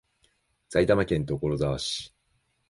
[0.67, 2.11] 埼玉県所沢市